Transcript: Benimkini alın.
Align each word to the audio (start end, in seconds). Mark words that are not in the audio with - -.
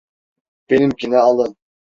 Benimkini 0.69 1.17
alın. 1.17 1.57